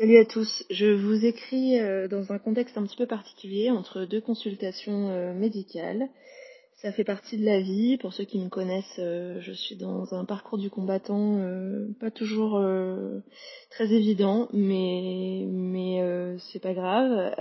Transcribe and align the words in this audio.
Salut 0.00 0.18
à 0.18 0.24
tous, 0.24 0.64
je 0.70 0.86
vous 0.86 1.26
écris 1.26 1.80
euh, 1.80 2.06
dans 2.06 2.30
un 2.30 2.38
contexte 2.38 2.78
un 2.78 2.84
petit 2.84 2.96
peu 2.96 3.06
particulier 3.06 3.68
entre 3.68 4.04
deux 4.04 4.20
consultations 4.20 5.08
euh, 5.08 5.34
médicales. 5.34 6.08
Ça 6.76 6.92
fait 6.92 7.02
partie 7.02 7.36
de 7.36 7.44
la 7.44 7.58
vie, 7.58 7.96
pour 7.96 8.12
ceux 8.12 8.22
qui 8.22 8.38
me 8.38 8.48
connaissent, 8.48 9.00
euh, 9.00 9.40
je 9.40 9.50
suis 9.50 9.74
dans 9.74 10.14
un 10.14 10.24
parcours 10.24 10.56
du 10.56 10.70
combattant 10.70 11.40
pas 11.98 12.12
toujours 12.12 12.64
très 13.72 13.92
évident, 13.92 14.48
mais, 14.52 15.44
mais 15.48 16.00
c'est 16.52 16.62
pas 16.62 16.74
grave. 16.74 17.34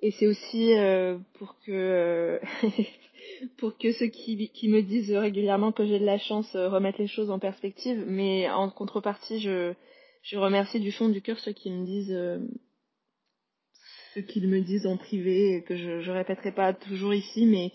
et 0.00 0.12
c'est 0.12 0.28
aussi 0.28 0.74
pour 1.40 1.56
que 1.66 2.40
pour 3.58 3.76
que 3.78 3.90
ceux 3.90 4.06
qui, 4.06 4.48
qui, 4.50 4.68
me 4.68 4.80
disent 4.80 5.10
régulièrement 5.10 5.72
que 5.72 5.84
j'ai 5.84 5.98
de 5.98 6.06
la 6.06 6.18
chance 6.18 6.54
remettent 6.54 6.98
les 6.98 7.08
choses 7.08 7.32
en 7.32 7.40
perspective, 7.40 8.04
mais 8.06 8.48
en 8.48 8.70
contrepartie 8.70 9.40
je 9.40 9.74
je 10.24 10.38
remercie 10.38 10.80
du 10.80 10.90
fond 10.90 11.10
du 11.10 11.20
cœur 11.20 11.38
ceux 11.38 11.52
qui 11.52 11.70
me 11.70 11.84
disent 11.84 12.12
euh, 12.12 12.38
ceux 14.14 14.22
qui 14.22 14.40
me 14.40 14.60
disent 14.60 14.86
en 14.86 14.96
privé 14.96 15.62
que 15.68 15.76
je, 15.76 16.00
je 16.00 16.10
répéterai 16.10 16.52
pas 16.52 16.72
toujours 16.72 17.12
ici, 17.12 17.44
mais 17.44 17.72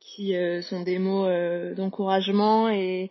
qui 0.00 0.34
euh, 0.34 0.62
sont 0.62 0.82
des 0.82 0.98
mots 0.98 1.26
euh, 1.26 1.74
d'encouragement 1.74 2.68
et, 2.68 3.10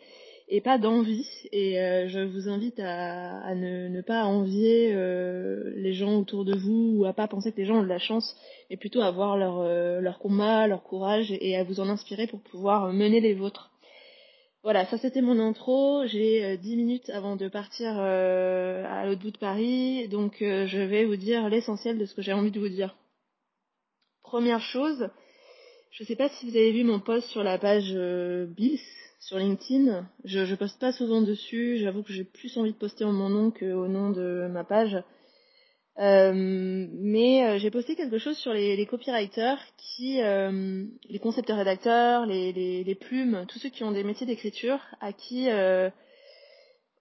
pas 0.66 0.78
d'envie. 0.78 1.26
Et 1.54 1.76
je 2.10 2.20
vous 2.20 2.50
invite 2.50 2.78
à, 2.82 3.56
ne, 3.56 4.02
pas 4.02 4.26
envier 4.26 4.94
les 4.94 5.94
gens 5.94 6.20
autour 6.20 6.44
de 6.44 6.58
vous 6.58 6.98
ou 6.98 7.06
à 7.06 7.14
pas 7.14 7.30
penser 7.30 7.54
que 7.54 7.58
les 7.58 7.66
gens 7.66 7.78
ont 7.78 7.84
de 7.84 7.88
la 7.88 8.00
chance, 8.00 8.36
mais 8.70 8.76
plutôt 8.76 9.00
à 9.00 9.12
voir 9.12 9.38
leur, 9.38 9.64
leur 10.02 10.20
combat, 10.20 10.68
leur 10.68 10.84
courage 10.84 11.32
et 11.32 11.56
à 11.56 11.64
vous 11.64 11.80
en 11.80 11.88
inspirer 11.88 12.28
pour 12.28 12.42
pouvoir 12.42 12.92
mener 12.92 13.22
les 13.22 13.34
vôtres. 13.34 13.71
Voilà, 14.64 14.86
ça 14.86 15.00
c'était 15.00 15.22
mon 15.22 15.40
intro. 15.40 16.06
J'ai 16.06 16.56
10 16.58 16.74
euh, 16.74 16.76
minutes 16.76 17.10
avant 17.10 17.36
de 17.36 17.48
partir 17.48 17.96
euh, 17.98 18.86
à 18.86 19.08
l'autre 19.08 19.22
bout 19.22 19.32
de 19.32 19.38
Paris, 19.40 20.08
donc 20.08 20.44
euh, 20.44 20.68
je 20.68 20.78
vais 20.78 21.06
vous 21.06 21.16
dire 21.16 21.50
l'essentiel 21.50 21.98
de 21.98 22.06
ce 22.06 22.14
que 22.14 22.22
j'ai 22.22 22.34
envie 22.34 22.52
de 22.52 22.60
vous 22.60 22.70
dire. 22.70 22.96
Première 24.22 24.62
chose, 24.62 25.10
je 25.90 26.04
ne 26.04 26.08
sais 26.08 26.16
pas 26.16 26.30
si 26.30 26.48
vous 26.48 26.56
avez 26.56 26.72
vu 26.72 26.84
mon 26.84 27.00
post 27.00 27.28
sur 27.30 27.44
la 27.44 27.58
page 27.58 27.92
Bills 28.50 28.80
sur 29.20 29.40
LinkedIn. 29.40 30.08
Je, 30.26 30.46
je 30.46 30.56
poste 30.56 30.80
pas 30.80 30.92
souvent 30.92 31.24
dessus. 31.24 31.78
J'avoue 31.78 32.04
que 32.04 32.14
j'ai 32.14 32.24
plus 32.24 32.56
envie 32.58 32.72
de 32.72 32.78
poster 32.78 33.04
en 33.04 33.12
mon 33.12 33.30
nom 33.30 33.50
qu'au 33.50 33.88
nom 33.88 34.12
de 34.12 34.48
ma 34.48 34.64
page. 34.64 34.96
Euh, 36.00 36.32
mais 36.34 37.46
euh, 37.46 37.58
j'ai 37.60 37.70
posté 37.70 37.96
quelque 37.96 38.18
chose 38.18 38.38
sur 38.38 38.54
les, 38.54 38.76
les 38.76 38.86
copywriters 38.86 39.60
qui, 39.78 40.22
euh, 40.22 40.86
les 41.10 41.20
concepteurs 41.20 41.58
rédacteurs, 41.58 42.26
les, 42.26 42.54
les, 42.54 42.84
les, 42.84 42.96
plumes, 42.96 43.46
tous 43.48 43.60
ceux 43.60 43.70
qui 43.70 43.84
ont 43.84 43.92
des 43.92 44.04
métiers 44.04 44.26
d'écriture, 44.26 44.80
à 45.02 45.12
qui 45.12 45.50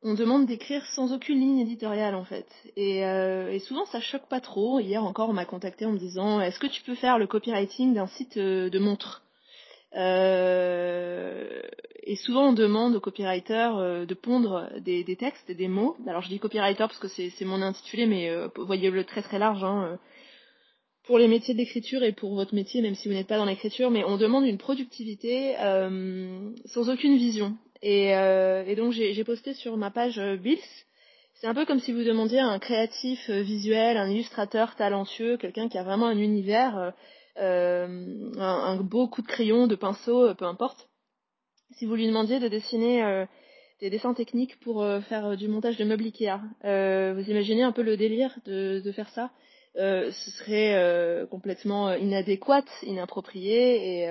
on 0.03 0.15
demande 0.15 0.47
d'écrire 0.47 0.85
sans 0.87 1.13
aucune 1.13 1.41
ligne 1.41 1.59
éditoriale 1.61 2.15
en 2.15 2.25
fait. 2.25 2.47
Et, 2.77 3.01
et, 3.01 3.59
souvent 3.61 3.85
ça 3.87 4.01
choque 4.01 4.29
pas 4.29 4.41
trop. 4.41 4.81
Hier 4.81 5.05
encore 5.05 5.29
on 5.29 5.35
m'a 5.35 5.45
contacté 5.45 5.87
en 5.87 5.93
me 5.93 5.99
disant 5.99 6.41
est-ce 6.41 6.59
que 6.59 6.67
tu 6.67 6.83
peux 6.83 6.95
faire 6.95 7.19
le 7.19 7.27
copywriting 7.27 7.95
d'un 7.95 8.07
site 8.07 8.39
de 8.39 8.79
montre 8.79 9.23
euh, 9.97 11.61
et 12.11 12.17
souvent 12.17 12.49
on 12.49 12.53
demande 12.53 12.97
aux 12.97 13.01
copywriters 13.01 13.77
euh, 13.77 14.05
de 14.05 14.15
pondre 14.15 14.69
des, 14.81 15.05
textes, 15.17 15.51
des 15.51 15.69
mots. 15.69 15.97
Alors 16.09 16.23
je 16.23 16.29
dis 16.29 16.41
copywriter 16.41 16.79
parce 16.79 16.99
que 16.99 17.07
c'est 17.07 17.45
mon 17.45 17.63
intitulé, 17.63 18.07
mais 18.07 18.31
euh, 18.31 18.49
voyez-le 18.57 19.05
très 19.05 19.23
très 19.23 19.39
large. 19.39 19.63
Hein, 19.63 19.93
euh, 19.93 19.97
pour 21.05 21.19
les 21.19 21.29
métiers 21.29 21.55
d'écriture 21.55 22.03
et 22.03 22.13
pour 22.13 22.35
votre 22.35 22.55
métier, 22.55 22.83
même 22.83 22.95
si 22.95 23.09
vous 23.09 23.15
n'êtes 23.15 23.27
pas 23.27 23.37
dans 23.37 23.45
l'écriture, 23.45 23.91
mais 23.91 24.05
on 24.05 24.17
demande 24.17 24.45
une 24.45 24.59
productivité 24.59 25.55
sans 26.67 26.89
aucune 26.89 27.17
vision. 27.17 27.57
Et, 27.83 28.11
et 28.11 28.77
donc 28.77 28.93
j'ai 28.93 29.25
posté 29.25 29.55
sur 29.55 29.77
ma 29.77 29.91
page 29.91 30.21
Bills. 30.41 30.61
C'est 31.35 31.49
un 31.49 31.55
peu 31.55 31.65
comme 31.65 31.81
si 31.81 31.93
vous 31.93 32.05
demandiez 32.05 32.39
à 32.39 32.47
un 32.47 32.61
créatif 32.61 33.29
visuel, 33.29 33.97
un 33.97 34.09
illustrateur 34.09 34.77
talentueux, 34.77 35.37
quelqu'un 35.37 35.69
qui 35.69 35.79
a 35.79 35.83
vraiment 35.83 36.07
un 36.07 36.19
univers 36.19 36.93
un, 37.37 38.33
un, 38.39 38.77
beau 38.77 39.09
coup 39.09 39.23
de 39.23 39.27
crayon, 39.27 39.67
de 39.67 39.75
pinceau, 39.75 40.29
euh, 40.29 40.35
peu 40.35 40.45
importe. 40.45 40.89
Si 41.77 41.87
vous 41.87 41.95
lui 41.95 42.07
demandiez 42.07 42.41
de 42.41 42.49
dessiner 42.49 43.03
euh, 43.05 43.27
des 43.81 43.91
dessins 43.91 44.15
techniques 44.15 44.59
pour 44.61 44.85
faire 45.09 45.37
du 45.37 45.49
montage 45.49 45.77
de 45.79 45.85
meubles 45.85 46.05
Ikea, 46.05 46.41
vous 47.15 47.31
imaginez 47.31 47.63
un 47.63 47.73
peu 47.73 47.83
le 47.83 47.97
délire 47.97 48.37
de, 48.45 48.93
faire 48.93 49.09
ça? 49.11 49.31
Ce 49.77 50.31
serait 50.39 51.27
complètement 51.31 51.95
inadéquat, 51.95 52.65
inapproprié 52.83 54.05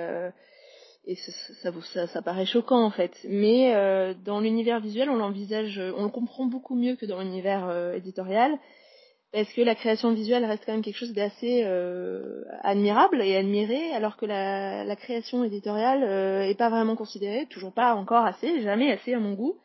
et 1.06 1.16
ça, 1.62 2.06
ça, 2.06 2.22
paraît 2.22 2.46
choquant 2.46 2.84
en 2.84 2.90
fait. 2.90 3.12
Mais 3.24 3.74
euh, 3.74 4.14
dans 4.24 4.40
l'univers 4.40 4.80
visuel, 4.80 5.08
on 5.10 5.16
l'envisage, 5.16 5.80
on 5.96 6.04
le 6.04 6.10
comprend 6.10 6.46
beaucoup 6.46 6.74
mieux 6.74 6.96
que 6.96 7.06
dans 7.06 7.20
l'univers 7.20 7.68
euh, 7.68 7.94
éditorial 7.94 8.58
parce 9.32 9.52
que 9.52 9.60
la 9.60 9.74
création 9.74 10.12
visuelle 10.12 10.44
reste 10.44 10.64
quand 10.66 10.72
même 10.72 10.82
quelque 10.82 10.98
chose 10.98 11.12
d'assez 11.12 11.62
euh, 11.64 12.42
admirable 12.62 13.22
et 13.22 13.36
admiré, 13.36 13.92
alors 13.92 14.16
que 14.16 14.26
la, 14.26 14.84
la 14.84 14.96
création 14.96 15.44
éditoriale 15.44 16.02
euh, 16.02 16.42
est 16.42 16.58
pas 16.58 16.68
vraiment 16.68 16.96
considérée, 16.96 17.46
toujours 17.46 17.72
pas 17.72 17.94
encore 17.94 18.24
assez, 18.24 18.60
jamais 18.62 18.90
assez 18.90 19.14
à 19.14 19.20
mon 19.20 19.34
goût, 19.34 19.60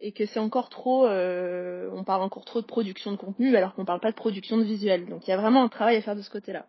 et 0.00 0.12
que 0.12 0.26
c'est 0.26 0.40
encore 0.40 0.68
trop, 0.68 1.06
euh, 1.06 1.88
on 1.94 2.02
parle 2.02 2.22
encore 2.22 2.44
trop 2.44 2.60
de 2.60 2.66
production 2.66 3.12
de 3.12 3.16
contenu, 3.16 3.56
alors 3.56 3.74
qu'on 3.74 3.84
parle 3.84 4.00
pas 4.00 4.10
de 4.10 4.16
production 4.16 4.56
de 4.58 4.64
visuel. 4.64 5.06
Donc 5.06 5.26
il 5.26 5.30
y 5.30 5.32
a 5.32 5.36
vraiment 5.36 5.62
un 5.62 5.68
travail 5.68 5.96
à 5.96 6.02
faire 6.02 6.16
de 6.16 6.22
ce 6.22 6.30
côté-là. 6.30 6.66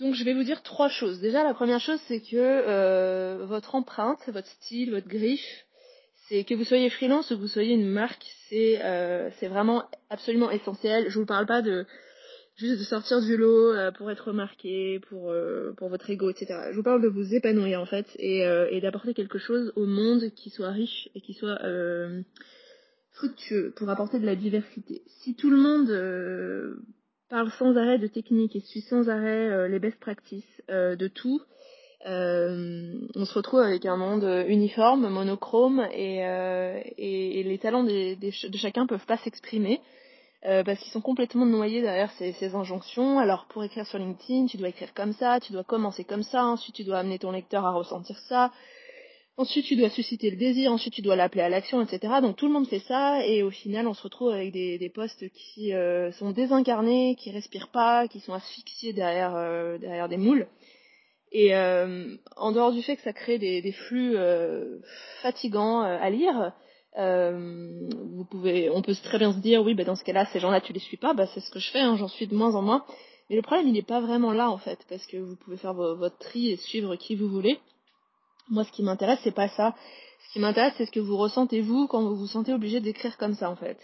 Donc 0.00 0.14
je 0.14 0.24
vais 0.24 0.34
vous 0.34 0.42
dire 0.42 0.62
trois 0.62 0.88
choses. 0.88 1.20
Déjà 1.20 1.44
la 1.44 1.54
première 1.54 1.80
chose 1.80 2.00
c'est 2.08 2.20
que 2.20 2.34
euh, 2.34 3.46
votre 3.46 3.76
empreinte, 3.76 4.28
votre 4.28 4.48
style, 4.48 4.90
votre 4.90 5.08
griffe, 5.08 5.66
c'est 6.30 6.44
que 6.44 6.54
vous 6.54 6.64
soyez 6.64 6.88
freelance 6.90 7.30
ou 7.30 7.36
que 7.36 7.40
vous 7.40 7.48
soyez 7.48 7.74
une 7.74 7.88
marque, 7.88 8.24
c'est 8.48 8.80
euh, 8.84 9.30
c'est 9.38 9.48
vraiment 9.48 9.84
absolument 10.10 10.50
essentiel. 10.50 11.06
Je 11.08 11.18
vous 11.18 11.26
parle 11.26 11.44
pas 11.44 11.60
de 11.60 11.86
juste 12.56 12.78
de 12.78 12.84
sortir 12.84 13.20
du 13.20 13.36
lot 13.36 13.74
euh, 13.74 13.90
pour 13.90 14.10
être 14.12 14.28
remarqué, 14.28 15.00
pour 15.08 15.32
euh, 15.32 15.74
pour 15.76 15.88
votre 15.88 16.08
ego, 16.08 16.30
etc. 16.30 16.68
Je 16.70 16.76
vous 16.76 16.84
parle 16.84 17.02
de 17.02 17.08
vous 17.08 17.34
épanouir 17.34 17.80
en 17.80 17.86
fait 17.86 18.06
et, 18.16 18.42
et 18.70 18.80
d'apporter 18.80 19.12
quelque 19.12 19.38
chose 19.38 19.72
au 19.74 19.86
monde 19.86 20.30
qui 20.36 20.50
soit 20.50 20.70
riche 20.70 21.08
et 21.16 21.20
qui 21.20 21.34
soit 21.34 21.60
fructueux 23.10 23.72
pour 23.76 23.90
apporter 23.90 24.20
de 24.20 24.26
la 24.26 24.36
diversité. 24.36 25.02
Si 25.22 25.34
tout 25.34 25.50
le 25.50 25.56
monde 25.56 26.80
parle 27.28 27.50
sans 27.58 27.76
arrêt 27.76 27.98
de 27.98 28.06
technique 28.06 28.54
et 28.54 28.60
suit 28.60 28.82
sans 28.82 29.08
arrêt 29.08 29.68
les 29.68 29.80
best 29.80 29.98
practices 29.98 30.62
de 30.68 31.08
tout, 31.08 31.42
euh, 32.06 32.94
on 33.14 33.24
se 33.24 33.34
retrouve 33.34 33.60
avec 33.60 33.84
un 33.84 33.96
monde 33.96 34.44
uniforme, 34.48 35.08
monochrome, 35.08 35.86
et, 35.92 36.24
euh, 36.26 36.80
les 36.98 37.58
talents 37.60 37.84
de 37.84 38.30
chacun 38.56 38.86
peuvent 38.86 39.06
pas 39.06 39.18
s'exprimer. 39.18 39.80
Euh, 40.46 40.64
parce 40.64 40.80
qu'ils 40.80 40.90
sont 40.90 41.02
complètement 41.02 41.44
noyés 41.44 41.82
derrière 41.82 42.10
ces, 42.12 42.54
injonctions. 42.54 43.18
Alors 43.18 43.44
pour 43.50 43.62
écrire 43.62 43.86
sur 43.86 43.98
LinkedIn, 43.98 44.46
tu 44.46 44.56
dois 44.56 44.70
écrire 44.70 44.94
comme 44.94 45.12
ça, 45.12 45.38
tu 45.38 45.52
dois 45.52 45.64
commencer 45.64 46.02
comme 46.02 46.22
ça, 46.22 46.46
ensuite 46.46 46.76
tu 46.76 46.84
dois 46.84 46.98
amener 46.98 47.18
ton 47.18 47.30
lecteur 47.30 47.66
à 47.66 47.72
ressentir 47.72 48.18
ça, 48.20 48.50
ensuite 49.36 49.66
tu 49.66 49.76
dois 49.76 49.90
susciter 49.90 50.30
le 50.30 50.38
désir, 50.38 50.72
ensuite 50.72 50.94
tu 50.94 51.02
dois 51.02 51.14
l'appeler 51.14 51.42
à 51.42 51.50
l'action, 51.50 51.82
etc. 51.82 52.14
Donc 52.22 52.36
tout 52.36 52.46
le 52.46 52.54
monde 52.54 52.66
fait 52.66 52.78
ça 52.78 53.22
et 53.26 53.42
au 53.42 53.50
final 53.50 53.86
on 53.86 53.92
se 53.92 54.02
retrouve 54.02 54.30
avec 54.30 54.50
des, 54.50 54.90
postes 54.94 55.28
qui 55.28 55.72
sont 56.12 56.30
désincarnés, 56.30 57.16
qui 57.16 57.30
respirent 57.30 57.68
pas, 57.68 58.08
qui 58.08 58.20
sont 58.20 58.32
asphyxiés 58.32 58.94
derrière 58.94 60.08
des 60.08 60.16
moules. 60.16 60.46
Et 61.32 61.54
euh, 61.54 62.16
en 62.36 62.52
dehors 62.52 62.72
du 62.72 62.82
fait 62.82 62.96
que 62.96 63.02
ça 63.02 63.12
crée 63.12 63.38
des, 63.38 63.62
des 63.62 63.72
flux 63.72 64.16
euh, 64.16 64.78
fatigants 65.22 65.82
euh, 65.84 65.96
à 66.00 66.10
lire, 66.10 66.52
euh, 66.98 67.88
vous 68.14 68.24
pouvez, 68.24 68.68
on 68.70 68.82
peut 68.82 68.94
très 68.94 69.18
bien 69.18 69.32
se 69.32 69.38
dire 69.38 69.62
oui, 69.62 69.74
bah 69.74 69.84
dans 69.84 69.94
ce 69.94 70.02
cas-là, 70.04 70.26
ces 70.26 70.40
gens-là, 70.40 70.60
tu 70.60 70.72
les 70.72 70.80
suis 70.80 70.96
pas, 70.96 71.14
bah 71.14 71.26
c'est 71.28 71.40
ce 71.40 71.50
que 71.50 71.60
je 71.60 71.70
fais, 71.70 71.80
hein, 71.80 71.96
j'en 71.96 72.08
suis 72.08 72.26
de 72.26 72.34
moins 72.34 72.54
en 72.56 72.62
moins. 72.62 72.84
Mais 73.28 73.36
le 73.36 73.42
problème, 73.42 73.68
il 73.68 73.74
n'est 73.74 73.82
pas 73.82 74.00
vraiment 74.00 74.32
là 74.32 74.50
en 74.50 74.58
fait, 74.58 74.80
parce 74.88 75.06
que 75.06 75.16
vous 75.16 75.36
pouvez 75.36 75.56
faire 75.56 75.74
votre 75.74 76.18
tri 76.18 76.50
et 76.50 76.56
suivre 76.56 76.96
qui 76.96 77.14
vous 77.14 77.28
voulez. 77.28 77.60
Moi, 78.48 78.64
ce 78.64 78.72
qui 78.72 78.82
m'intéresse, 78.82 79.20
c'est 79.22 79.34
pas 79.34 79.48
ça. 79.48 79.76
Ce 80.26 80.32
qui 80.32 80.40
m'intéresse, 80.40 80.74
c'est 80.76 80.86
ce 80.86 80.90
que 80.90 80.98
vous 80.98 81.16
ressentez 81.16 81.60
vous 81.60 81.86
quand 81.86 82.02
vous 82.02 82.16
vous 82.16 82.26
sentez 82.26 82.52
obligé 82.52 82.80
d'écrire 82.80 83.16
comme 83.16 83.34
ça 83.34 83.48
en 83.48 83.56
fait. 83.56 83.78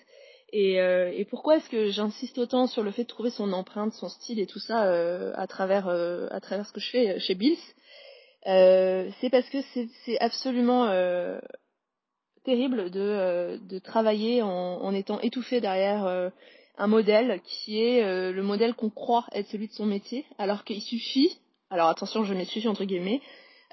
Et, 0.58 0.80
euh, 0.80 1.12
et 1.14 1.26
pourquoi 1.26 1.58
est-ce 1.58 1.68
que 1.68 1.90
j'insiste 1.90 2.38
autant 2.38 2.66
sur 2.66 2.82
le 2.82 2.90
fait 2.90 3.02
de 3.02 3.08
trouver 3.08 3.28
son 3.28 3.52
empreinte, 3.52 3.92
son 3.92 4.08
style 4.08 4.40
et 4.40 4.46
tout 4.46 4.58
ça 4.58 4.86
euh, 4.86 5.34
à 5.36 5.46
travers 5.46 5.86
euh, 5.86 6.28
à 6.30 6.40
travers 6.40 6.64
ce 6.66 6.72
que 6.72 6.80
je 6.80 6.88
fais 6.88 7.20
chez 7.20 7.34
Bills? 7.34 7.58
C'est 8.46 9.28
parce 9.30 9.50
que 9.50 9.58
c'est 10.06 10.18
absolument 10.18 10.88
terrible 12.42 12.90
de, 12.90 13.78
travailler 13.80 14.40
en, 14.40 14.94
étant 14.94 15.20
étouffé 15.20 15.60
derrière 15.60 16.30
un 16.78 16.86
modèle 16.86 17.40
qui 17.44 17.82
est 17.82 18.00
le 18.32 18.42
modèle 18.42 18.74
qu'on 18.74 18.88
croit 18.88 19.26
être 19.32 19.48
celui 19.48 19.66
de 19.66 19.72
son 19.72 19.84
métier, 19.84 20.24
alors 20.38 20.64
qu'il 20.64 20.80
suffit, 20.80 21.38
alors 21.70 21.88
attention 21.88 22.24
je 22.24 22.32
mets 22.32 22.44
suffit 22.44 22.68
entre 22.68 22.84
guillemets, 22.84 23.20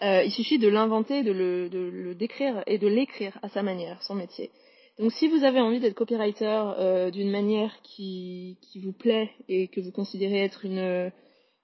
il 0.02 0.32
suffit 0.32 0.58
de 0.58 0.68
l'inventer, 0.68 1.22
de 1.22 1.32
le 1.32 2.16
décrire 2.16 2.64
et 2.66 2.80
de 2.80 2.88
l'écrire 2.88 3.38
à 3.44 3.50
sa 3.50 3.62
manière, 3.62 4.02
son 4.02 4.16
métier. 4.16 4.50
Donc 5.00 5.12
si 5.12 5.28
vous 5.28 5.44
avez 5.44 5.60
envie 5.60 5.80
d'être 5.80 5.96
copywriter 5.96 6.74
euh, 6.78 7.10
d'une 7.10 7.32
manière 7.32 7.72
qui, 7.82 8.58
vous 8.76 8.94
plaît 8.94 9.32
et 9.48 9.68
que 9.68 9.82
vous 9.82 9.92
considérez 9.92 10.40
être 10.44 10.66
une, 10.66 11.12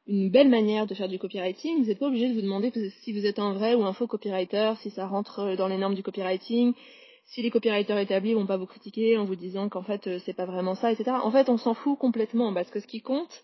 belle 0.08 0.50
manière 0.50 0.88
de 0.88 0.96
faire 0.96 1.08
du 1.08 1.20
copywriting, 1.20 1.82
vous 1.82 1.86
n'êtes 1.86 2.00
pas 2.00 2.08
obligé 2.08 2.28
de 2.30 2.34
vous 2.34 2.42
demander 2.42 2.72
si 3.04 3.14
vous 3.14 3.28
êtes 3.28 3.38
un 3.38 3.54
vrai 3.54 3.76
ou 3.76 3.84
un 3.84 3.94
faux 3.94 4.08
copywriter, 4.08 4.74
si 4.82 4.90
ça 4.90 5.06
rentre 5.06 5.56
dans 5.56 5.68
les 5.68 5.78
normes 5.78 5.94
du 5.94 6.02
copywriting, 6.02 6.74
si 7.26 7.44
les 7.44 7.52
copywriters 7.52 8.00
établis 8.00 8.34
vont 8.34 8.48
pas 8.48 8.58
vous 8.58 8.66
critiquer 8.66 9.18
en 9.20 9.26
vous 9.26 9.36
disant 9.36 9.70
qu'en 9.70 9.84
fait 9.84 10.18
c'est 10.26 10.34
pas 10.34 10.48
vraiment 10.48 10.74
ça, 10.74 10.92
etc. 10.92 11.12
En 11.22 11.30
fait, 11.30 11.50
on 11.50 11.58
s'en 11.58 11.76
fout 11.76 12.00
complètement 12.00 12.52
parce 12.52 12.72
que 12.72 12.80
ce 12.80 12.88
qui 12.88 13.02
compte, 13.02 13.44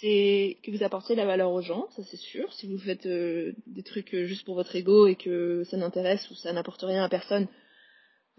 c'est 0.00 0.58
que 0.62 0.70
vous 0.70 0.84
apportez 0.84 1.16
la 1.16 1.26
valeur 1.26 1.50
aux 1.50 1.62
gens, 1.62 1.88
ça 1.96 2.04
c'est 2.04 2.16
sûr. 2.16 2.52
Si 2.52 2.68
vous 2.68 2.78
faites 2.78 3.08
des 3.08 3.82
trucs 3.82 4.14
juste 4.14 4.44
pour 4.44 4.54
votre 4.54 4.76
ego 4.76 5.08
et 5.08 5.16
que 5.16 5.64
ça 5.64 5.76
n'intéresse 5.76 6.30
ou 6.30 6.34
ça 6.36 6.52
n'apporte 6.52 6.82
rien 6.82 7.02
à 7.02 7.08
personne, 7.08 7.48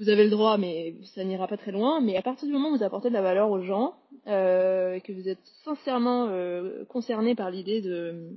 vous 0.01 0.09
avez 0.09 0.23
le 0.23 0.31
droit, 0.31 0.57
mais 0.57 0.95
ça 1.13 1.23
n'ira 1.23 1.47
pas 1.47 1.57
très 1.57 1.71
loin. 1.71 2.01
Mais 2.01 2.17
à 2.17 2.23
partir 2.23 2.47
du 2.47 2.53
moment 2.53 2.69
où 2.69 2.77
vous 2.77 2.83
apportez 2.83 3.09
de 3.09 3.13
la 3.13 3.21
valeur 3.21 3.51
aux 3.51 3.61
gens, 3.61 3.93
euh, 4.25 4.99
que 4.99 5.13
vous 5.13 5.29
êtes 5.29 5.45
sincèrement 5.63 6.27
euh, 6.29 6.83
concerné 6.85 7.35
par 7.35 7.51
l'idée 7.51 7.81
de 7.81 8.31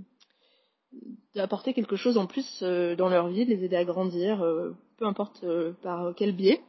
d'apporter 1.34 1.74
quelque 1.74 1.96
chose 1.96 2.18
en 2.18 2.26
plus 2.26 2.60
euh, 2.62 2.94
dans 2.94 3.08
leur 3.08 3.26
vie, 3.28 3.44
de 3.46 3.50
les 3.50 3.64
aider 3.64 3.74
à 3.74 3.84
grandir, 3.84 4.38
peu 4.98 5.06
importe 5.06 5.44
par 5.82 6.14
quel 6.14 6.36
biais, 6.36 6.60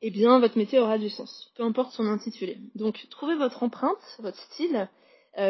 eh 0.00 0.10
bien 0.10 0.38
votre 0.38 0.56
métier 0.56 0.78
aura 0.78 0.96
du 0.96 1.10
sens, 1.10 1.52
peu 1.56 1.64
importe 1.64 1.92
son 1.92 2.06
intitulé. 2.06 2.56
Donc 2.76 3.04
trouvez 3.10 3.34
votre 3.34 3.64
empreinte, 3.64 3.98
votre 4.20 4.38
style, 4.38 4.88
pas 5.34 5.42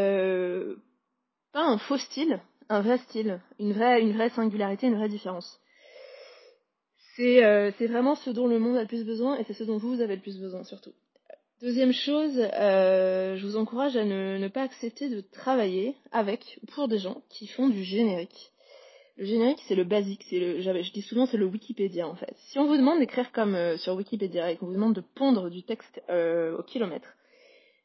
un 1.55 1.79
faux 1.79 1.99
style, 1.99 2.41
un 2.69 2.81
vrai 2.81 2.99
style, 2.99 3.41
une 3.61 3.73
vraie 3.73 4.31
singularité, 4.31 4.88
une 4.88 4.96
vraie 4.96 5.08
différence. 5.08 5.60
C'est 7.17 7.87
vraiment 7.87 8.15
ce 8.15 8.31
dont 8.31 8.47
le 8.47 8.59
monde 8.59 8.77
a 8.77 8.83
le 8.83 8.89
plus 8.89 9.05
besoin 9.05 9.39
et 9.39 9.45
c'est 9.45 9.55
ce 9.55 9.65
dont 9.65 9.79
vous 9.79 10.01
avez 10.01 10.17
le 10.17 10.23
plus 10.23 10.39
besoin 10.39 10.65
surtout. 10.65 10.93
Deuxième 11.61 11.93
chose, 11.93 12.41
euh, 12.59 13.37
je 13.37 13.47
vous 13.47 13.59
encourage 13.59 13.95
à 13.95 14.07
ne, 14.07 14.49
pas 14.49 14.62
accepter 14.62 15.11
de 15.11 15.21
travailler 15.21 15.95
avec 16.11 16.59
ou 16.62 16.67
pour 16.67 16.89
des 16.89 16.97
gens 16.97 17.21
qui 17.29 17.47
font 17.49 17.69
du 17.69 17.85
générique. 17.85 18.51
Le 19.19 19.27
générique, 19.27 19.61
c'est 19.69 19.75
le 19.75 19.85
basique, 19.85 20.25
c'est 20.31 20.39
le, 20.39 20.62
je 20.62 20.93
dis 20.93 21.03
souvent, 21.03 21.27
c'est 21.27 21.37
le 21.37 21.45
Wikipédia 21.45 22.09
en 22.09 22.15
fait. 22.15 22.35
Si 22.49 22.59
on 22.59 22.67
vous 22.67 22.79
demande 22.79 23.01
d'écrire 23.01 23.31
comme 23.31 23.55
euh, 23.55 23.77
sur 23.77 23.95
Wikipédia 23.95 24.51
et 24.51 24.56
qu'on 24.56 24.67
vous 24.67 24.73
demande 24.73 24.95
de 24.95 25.03
pondre 25.03 25.51
du 25.51 25.63
texte 25.63 26.01
euh, 26.09 26.56
au 26.56 26.63
kilomètre, 26.63 27.09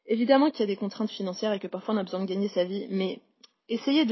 évidemment 0.06 0.50
qu'il 0.50 0.60
y 0.60 0.62
a 0.62 0.66
des 0.68 0.76
contraintes 0.76 1.10
financières 1.10 1.52
et 1.52 1.58
que 1.58 1.66
parfois 1.66 1.94
on 1.94 1.98
a 1.98 2.02
besoin 2.02 2.20
de 2.20 2.26
gagner 2.26 2.48
sa 2.48 2.64
vie, 2.64 2.86
mais 2.88 3.20
essayez 3.68 4.06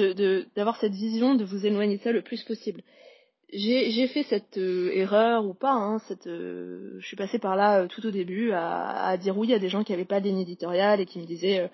d'avoir 0.55 0.77
cette 0.79 0.93
vision, 0.93 1.37
de 1.37 1.45
vous 1.45 1.65
éloigner 1.65 1.97
de 1.97 2.03
ça 2.03 2.13
le 2.13 2.21
plus 2.21 2.43
possible 2.43 2.83
j'ai 3.55 4.07
fait 4.09 4.25
cette 4.25 4.59
euh, 4.59 4.91
erreur 4.93 5.47
ou 5.47 5.55
pas, 5.55 5.73
hein, 5.73 5.99
cette, 6.09 6.27
euh, 6.27 6.97
je 6.99 7.07
suis 7.07 7.17
passée 7.17 7.39
par 7.39 7.57
là 7.57 7.83
euh, 7.83 7.87
tout 7.87 8.05
au 8.05 8.11
début 8.11 8.53
à, 8.53 9.17
dire 9.17 9.39
oui 9.39 9.55
à 9.55 9.59
des 9.59 9.69
gens 9.69 9.85
qui 9.85 9.93
n'avaient 9.93 10.05
pas 10.05 10.21
d'éditorial 10.21 10.43
éditoriale 10.43 11.01
et 11.01 11.07
qui 11.07 11.21
me 11.21 11.27
disaient 11.27 11.71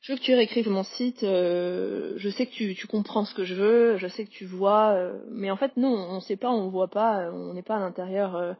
je 0.00 0.12
veux 0.12 0.18
que 0.18 0.22
tu 0.22 0.34
réécrives 0.34 0.68
mon 0.70 0.82
site, 0.82 1.20
je 1.20 2.32
sais 2.34 2.46
que 2.46 2.52
tu, 2.52 2.86
comprends 2.86 3.26
ce 3.26 3.34
que 3.34 3.44
je 3.44 3.54
veux, 3.54 3.96
je 3.98 4.08
sais 4.08 4.24
que 4.24 4.30
tu 4.30 4.46
vois, 4.46 5.12
mais 5.30 5.50
en 5.50 5.56
fait 5.56 5.76
non, 5.76 5.94
on 5.94 6.14
ne 6.16 6.20
sait 6.20 6.38
pas, 6.38 6.48
on 6.48 6.70
voit 6.70 6.88
pas, 6.88 7.30
on 7.30 7.52
n'est 7.52 7.62
pas 7.62 7.76
à 7.76 7.80
l'intérieur 7.80 8.56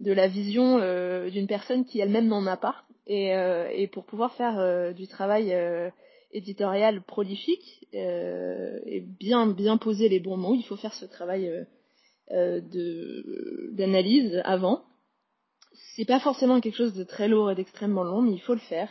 de 0.00 0.12
la 0.12 0.26
vision 0.26 0.78
d'une 1.30 1.46
personne 1.46 1.84
qui 1.84 2.00
elle-même 2.00 2.26
n'en 2.26 2.44
a 2.48 2.56
pas. 2.56 2.82
Et, 3.06 3.88
pour 3.92 4.04
pouvoir 4.04 4.34
faire 4.34 4.92
du 4.94 5.06
travail 5.06 5.54
éditorial 6.34 7.02
prolifique 7.02 7.86
euh, 7.94 8.78
et 8.84 9.00
bien 9.00 9.78
poser 9.78 10.08
les 10.08 10.20
bons 10.20 10.36
mots. 10.36 10.54
Il 10.54 10.64
faut 10.64 10.76
faire 10.76 10.92
ce 10.92 11.06
travail 11.06 11.48
euh, 11.48 11.64
euh, 12.32 13.70
d'analyse 13.72 14.42
avant. 14.44 14.84
C'est 15.96 16.04
pas 16.04 16.20
forcément 16.20 16.60
quelque 16.60 16.76
chose 16.76 16.94
de 16.94 17.04
très 17.04 17.28
lourd 17.28 17.50
et 17.50 17.54
d'extrêmement 17.54 18.04
long, 18.04 18.20
mais 18.20 18.32
il 18.32 18.40
faut 18.40 18.54
le 18.54 18.60
faire. 18.60 18.88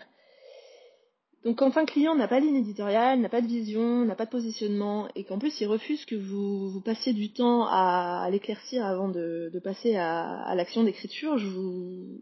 Donc 1.44 1.58
quand 1.58 1.76
un 1.76 1.86
client 1.86 2.16
n'a 2.16 2.30
pas 2.30 2.40
de 2.40 2.46
ligne 2.46 2.56
éditoriale, 2.56 3.20
n'a 3.20 3.28
pas 3.28 3.42
de 3.42 3.48
vision, 3.48 4.06
n'a 4.06 4.16
pas 4.16 4.26
de 4.26 4.30
positionnement, 4.32 5.10
et 5.14 5.26
qu'en 5.26 5.40
plus 5.40 5.60
il 5.60 5.68
refuse 5.68 6.06
que 6.06 6.16
vous, 6.16 6.70
vous 6.70 6.80
passiez 6.80 7.12
du 7.12 7.34
temps 7.34 7.66
à, 7.68 8.26
l'éclaircir 8.32 8.86
avant 8.86 9.10
de, 9.10 9.52
passer 9.62 9.96
à, 9.96 10.42
à 10.44 10.56
l'action 10.56 10.84
d'écriture, 10.84 11.38
je 11.38 11.48
vous, 11.48 12.22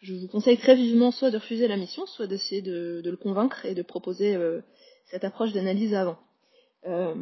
je 0.00 0.14
vous 0.14 0.28
conseille 0.28 0.56
très 0.56 0.74
vivement 0.74 1.10
soit 1.10 1.30
de 1.30 1.36
refuser 1.36 1.68
la 1.68 1.76
mission, 1.76 2.06
soit 2.06 2.26
d'essayer 2.26 2.62
de, 2.62 3.02
le 3.04 3.16
convaincre 3.16 3.66
et 3.66 3.74
de 3.74 3.82
proposer 3.82 4.34
euh, 4.34 4.60
cette 5.10 5.24
approche 5.24 5.52
d'analyse 5.52 5.94
avant. 5.94 6.16
Euh, 6.86 7.14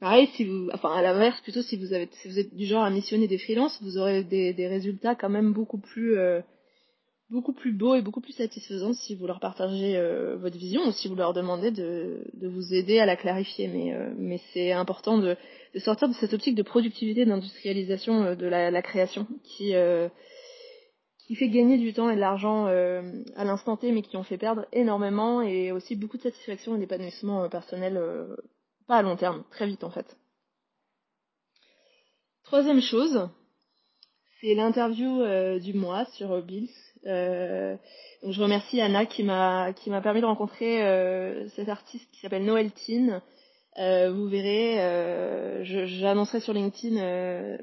pareil, 0.00 0.28
si 0.36 0.44
vous, 0.44 0.68
enfin 0.72 0.94
à 0.94 1.02
l'inverse, 1.02 1.40
plutôt 1.40 1.62
si 1.62 1.76
vous, 1.76 1.92
avez, 1.92 2.08
si 2.22 2.28
vous 2.28 2.38
êtes 2.38 2.54
du 2.54 2.66
genre 2.66 2.84
à 2.84 2.90
missionner 2.90 3.26
des 3.26 3.38
freelances, 3.38 3.82
vous 3.82 3.98
aurez 3.98 4.22
des, 4.22 4.68
résultats 4.68 5.16
quand 5.16 5.28
même 5.28 5.52
beaucoup 5.52 5.78
plus, 5.78 6.16
euh, 6.16 6.40
beaucoup 7.28 7.52
plus 7.52 7.72
beaux 7.72 7.96
et 7.96 8.02
beaucoup 8.02 8.20
plus 8.20 8.34
satisfaisants 8.34 8.92
si 8.92 9.16
vous 9.16 9.26
leur 9.26 9.40
partagez 9.40 10.00
votre 10.36 10.56
vision 10.56 10.82
ou 10.86 10.92
si 10.92 11.08
vous 11.08 11.16
leur 11.16 11.32
demandez 11.32 11.72
de, 11.72 12.22
vous 12.40 12.72
aider 12.72 13.00
à 13.00 13.06
la 13.06 13.16
clarifier. 13.16 13.66
Mais, 13.66 13.92
mais 14.16 14.40
c'est 14.52 14.70
important 14.70 15.18
de, 15.18 15.36
sortir 15.78 16.08
de 16.08 16.14
cette 16.14 16.34
optique 16.34 16.54
de 16.54 16.62
productivité, 16.62 17.24
d'industrialisation 17.24 18.36
de 18.36 18.46
la, 18.46 18.70
la, 18.70 18.82
création 18.82 19.26
qui 19.42 19.74
qui 21.26 21.34
fait 21.34 21.48
gagner 21.48 21.76
du 21.76 21.92
temps 21.92 22.08
et 22.08 22.14
de 22.14 22.20
l'argent 22.20 22.66
euh, 22.68 23.02
à 23.36 23.44
l'instant 23.44 23.76
T, 23.76 23.90
mais 23.90 24.02
qui 24.02 24.16
ont 24.16 24.22
fait 24.22 24.38
perdre 24.38 24.64
énormément 24.72 25.42
et 25.42 25.72
aussi 25.72 25.96
beaucoup 25.96 26.16
de 26.16 26.22
satisfaction 26.22 26.76
et 26.76 26.78
d'épanouissement 26.78 27.42
euh, 27.42 27.48
personnel, 27.48 27.96
euh, 27.96 28.36
pas 28.86 28.98
à 28.98 29.02
long 29.02 29.16
terme, 29.16 29.42
très 29.50 29.66
vite 29.66 29.82
en 29.82 29.90
fait. 29.90 30.16
Troisième 32.44 32.80
chose, 32.80 33.28
c'est 34.40 34.54
l'interview 34.54 35.20
du 35.58 35.74
mois 35.74 36.04
sur 36.12 36.40
Bills. 36.42 36.70
donc 37.02 38.32
je 38.32 38.40
remercie 38.40 38.80
Anna 38.80 39.04
qui 39.04 39.24
m'a 39.24 39.72
qui 39.72 39.90
m'a 39.90 40.00
permis 40.00 40.20
de 40.20 40.26
rencontrer 40.26 40.78
cet 41.56 41.68
artiste 41.68 42.08
qui 42.12 42.20
s'appelle 42.20 42.44
Noël 42.44 42.70
Tin. 42.70 43.20
vous 44.12 44.28
verrez, 44.28 45.64
j'annoncerai 45.64 46.38
sur 46.38 46.52
LinkedIn 46.52 47.58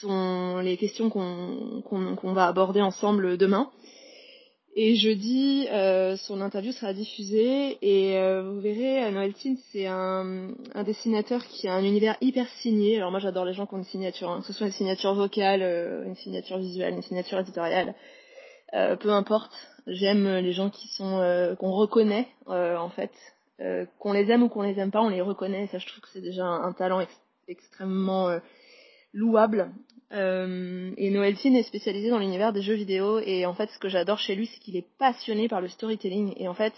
sont 0.00 0.58
les 0.58 0.76
questions 0.76 1.10
qu'on 1.10 2.32
va 2.32 2.46
aborder 2.46 2.80
ensemble 2.80 3.36
demain. 3.36 3.70
Et 4.78 4.94
jeudi, 4.94 5.66
euh, 5.70 6.18
son 6.18 6.42
interview 6.42 6.70
sera 6.70 6.92
diffusée 6.92 7.78
et 7.80 8.18
euh, 8.18 8.42
vous 8.42 8.60
verrez, 8.60 9.10
Noël 9.10 9.32
Tin, 9.32 9.54
c'est 9.72 9.86
un, 9.86 10.50
dessinateur 10.84 11.42
qui 11.46 11.66
a 11.66 11.72
un 11.72 11.82
univers 11.82 12.18
hyper 12.20 12.46
signé. 12.60 12.98
Alors 12.98 13.10
moi 13.10 13.18
j'adore 13.18 13.46
les 13.46 13.54
gens 13.54 13.64
qui 13.64 13.72
ont 13.72 13.78
une 13.78 13.84
signature, 13.84 14.30
hein, 14.30 14.40
que 14.42 14.46
ce 14.46 14.52
soit 14.52 14.66
une 14.66 14.74
signature 14.74 15.14
vocale, 15.14 15.62
euh, 15.62 16.04
une 16.04 16.14
signature 16.16 16.58
visuelle, 16.58 16.92
une 16.92 17.00
signature 17.00 17.38
éditoriale, 17.38 17.94
peu 19.00 19.10
importe. 19.12 19.54
J'aime 19.86 20.28
les 20.28 20.52
gens 20.52 20.68
qui 20.68 20.88
sont 20.88 21.56
qu'on 21.58 21.72
reconnaît 21.72 22.28
en 22.46 22.90
fait, 22.90 23.12
qu'on 23.98 24.12
les 24.12 24.30
aime 24.30 24.42
ou 24.42 24.50
qu'on 24.50 24.60
les 24.60 24.78
aime 24.78 24.90
pas, 24.90 25.00
on 25.00 25.08
les 25.08 25.22
reconnaît. 25.22 25.68
ça 25.68 25.78
je 25.78 25.86
trouve 25.86 26.02
que 26.02 26.10
c'est 26.12 26.20
déjà 26.20 26.44
un, 26.44 26.72
talent 26.74 27.00
extrêmement 27.48 28.38
louable. 29.16 29.72
Euh, 30.12 30.92
et 30.96 31.10
Noeltine 31.10 31.56
est 31.56 31.64
spécialisé 31.64 32.10
dans 32.10 32.20
l'univers 32.20 32.52
des 32.52 32.62
jeux 32.62 32.74
vidéo. 32.74 33.18
Et 33.20 33.46
en 33.46 33.54
fait 33.54 33.70
ce 33.70 33.78
que 33.78 33.88
j'adore 33.88 34.18
chez 34.18 34.36
lui 34.36 34.46
c'est 34.46 34.60
qu'il 34.60 34.76
est 34.76 34.86
passionné 34.98 35.48
par 35.48 35.60
le 35.60 35.68
storytelling. 35.68 36.34
Et 36.36 36.46
en 36.46 36.54
fait 36.54 36.74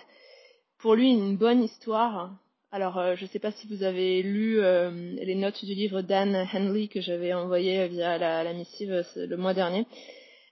pour 0.78 0.94
lui 0.94 1.10
une 1.10 1.36
bonne 1.36 1.62
histoire. 1.62 2.30
Alors 2.70 2.98
euh, 2.98 3.16
je 3.16 3.26
sais 3.26 3.38
pas 3.38 3.50
si 3.50 3.66
vous 3.66 3.82
avez 3.82 4.22
lu 4.22 4.60
euh, 4.60 4.90
les 4.90 5.34
notes 5.34 5.64
du 5.64 5.74
livre 5.74 6.00
Dan 6.00 6.46
Henley 6.52 6.88
que 6.88 7.00
j'avais 7.00 7.34
envoyé 7.34 7.88
via 7.88 8.16
la 8.16 8.52
missive 8.54 9.04
le 9.16 9.36
mois 9.36 9.54
dernier. 9.54 9.86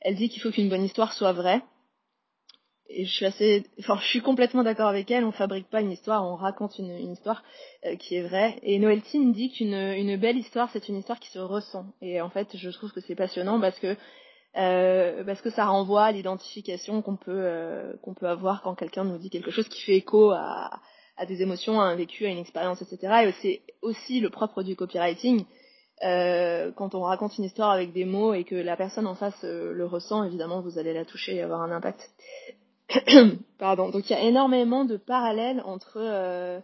Elle 0.03 0.17
dit 0.17 0.29
qu'il 0.29 0.43
faut 0.43 0.51
qu'une 0.51 0.69
bonne 0.69 0.85
histoire 0.85 1.13
soit 1.15 1.33
vraie 1.33 1.63
et 2.89 3.05
je 3.05 3.13
suis 3.13 3.27
assez, 3.27 3.65
enfin, 3.81 3.99
je 4.01 4.07
suis 4.07 4.21
complètement 4.21 4.63
d'accord 4.63 4.89
avec 4.89 5.11
elle. 5.11 5.25
On 5.25 5.33
fabrique 5.33 5.69
pas 5.69 5.81
une 5.81 5.91
histoire, 5.91 6.25
on 6.25 6.37
raconte 6.37 6.79
une, 6.79 7.11
histoire 7.11 7.43
euh, 7.85 7.97
qui 7.97 8.17
est 8.17 8.23
vraie. 8.23 8.59
Et 8.63 8.79
Noël 8.79 9.03
Tin 9.03 9.31
dit 9.31 9.51
qu'une 9.51 9.75
une 9.75 10.17
belle 10.17 10.37
histoire, 10.37 10.71
c'est 10.73 10.89
une 10.89 10.97
histoire 10.97 11.19
qui 11.19 11.31
se 11.31 11.39
ressent. 11.39 11.87
Et 12.01 12.21
en 12.21 12.31
fait, 12.31 12.57
je 12.57 12.71
trouve 12.71 12.93
que 12.93 13.01
c'est 13.01 13.15
passionnant 13.15 13.61
parce 13.61 13.79
que 13.79 13.97
euh, 14.57 15.25
parce 15.25 15.43
que 15.43 15.51
ça 15.51 15.67
renvoie 15.67 16.05
à 16.05 16.13
l'identification 16.13 17.03
qu'on 17.03 17.17
peut 17.17 17.33
euh, 17.33 17.93
qu'on 18.03 18.15
peut 18.15 18.29
avoir 18.29 18.63
quand 18.63 18.75
quelqu'un 18.75 19.05
nous 19.05 19.19
dit 19.19 19.31
quelque 19.31 19.51
chose 19.51 19.69
qui 19.69 19.83
fait 19.83 19.97
écho 19.97 20.31
à, 20.31 20.81
des 21.27 21.43
émotions, 21.43 21.81
à 21.81 21.85
un 21.85 21.97
vécu, 21.97 22.27
à 22.27 22.31
une 22.31 22.39
expérience, 22.39 22.81
etc. 22.83 23.27
Et 23.27 23.33
c'est 23.43 23.63
aussi 23.83 24.21
le 24.21 24.31
propre 24.31 24.63
du 24.63 24.77
copywriting. 24.77 25.45
Quand 26.03 26.95
on 26.95 27.01
raconte 27.01 27.39
une 27.39 27.45
histoire 27.45 27.71
avec 27.71 27.93
des 27.93 28.05
mots 28.05 28.35
et 28.35 28.45
que 28.45 28.55
la 28.55 28.77
personne 28.77 29.07
en 29.07 29.15
face 29.15 29.43
le 29.43 29.87
ressent, 29.87 30.25
évidemment, 30.25 30.61
vous 30.61 30.79
allez 30.79 30.93
la 30.93 31.07
toucher 31.07 31.37
et 31.37 31.43
avoir 31.43 31.63
un 31.63 31.71
impact. 31.71 32.11
Pardon. 33.59 33.91
Donc 33.91 34.09
il 34.09 34.13
y 34.13 34.17
a 34.17 34.23
énormément 34.23 34.85
de 34.85 34.97
parallèles 34.97 35.63
entre 35.65 35.99
euh, 35.99 36.61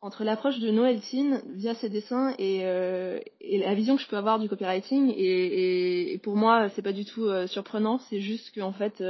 entre 0.00 0.22
l'approche 0.22 0.58
de 0.60 0.70
Noël 0.70 1.00
Tin 1.00 1.42
via 1.54 1.74
ses 1.74 1.88
dessins 1.88 2.34
et, 2.38 2.60
euh, 2.64 3.18
et, 3.40 3.58
la 3.58 3.74
vision 3.74 3.96
que 3.96 4.02
je 4.02 4.06
peux 4.06 4.16
avoir 4.16 4.38
du 4.38 4.48
copywriting. 4.48 5.12
Et, 5.16 6.12
et, 6.12 6.18
pour 6.18 6.36
moi, 6.36 6.68
c'est 6.70 6.82
pas 6.82 6.92
du 6.92 7.04
tout 7.04 7.24
euh, 7.24 7.46
surprenant. 7.48 7.98
C'est 8.10 8.20
juste 8.20 8.54
qu'en 8.54 8.72
fait, 8.72 9.02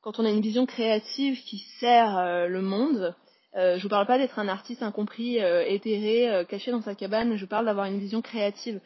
quand 0.00 0.18
on 0.18 0.24
a 0.24 0.30
une 0.30 0.40
vision 0.40 0.64
créative 0.64 1.42
qui 1.42 1.58
sert 1.78 2.48
le 2.48 2.62
monde, 2.62 3.14
je 3.54 3.82
vous 3.82 3.88
parle 3.90 4.06
pas 4.06 4.16
d'être 4.16 4.38
un 4.38 4.48
artiste 4.48 4.82
incompris, 4.82 5.36
éthéré, 5.36 6.46
caché 6.48 6.70
dans 6.70 6.80
sa 6.80 6.94
cabane. 6.94 7.36
Je 7.36 7.44
parle 7.44 7.66
d'avoir 7.66 7.84
une 7.84 7.98
vision 7.98 8.22
créative 8.22 8.80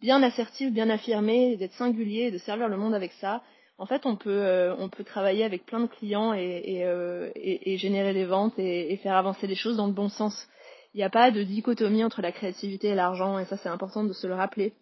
bien 0.00 0.22
assertive, 0.22 0.72
bien 0.72 0.88
affirmée, 0.88 1.56
d'être 1.56 1.74
singulier, 1.74 2.30
de 2.30 2.38
servir 2.38 2.68
le 2.68 2.76
monde 2.76 2.94
avec 2.94 3.10
ça 3.14 3.42
en 3.82 3.86
fait, 3.86 4.06
on 4.06 4.14
peut, 4.14 4.30
euh, 4.30 4.76
on 4.78 4.88
peut 4.88 5.02
travailler 5.02 5.42
avec 5.42 5.66
plein 5.66 5.80
de 5.80 5.88
clients 5.88 6.32
et, 6.34 6.84
euh, 6.84 7.32
générer 7.76 8.14
des 8.14 8.24
ventes 8.24 8.56
et, 8.56 8.96
faire 8.98 9.16
avancer 9.16 9.48
les 9.48 9.56
choses 9.56 9.76
dans 9.76 9.88
le 9.88 9.92
bon 9.92 10.08
sens. 10.08 10.46
Il 10.94 10.98
n'y 10.98 11.02
a 11.02 11.10
pas 11.10 11.32
de 11.32 11.42
dichotomie 11.42 12.04
entre 12.04 12.22
la 12.22 12.30
créativité 12.30 12.88
et 12.90 12.94
l'argent, 12.94 13.40
et 13.40 13.44
ça 13.46 13.56
c'est 13.56 13.68
important 13.68 14.04
de 14.04 14.12
se 14.12 14.28
le 14.28 14.34
rappeler. 14.34 14.72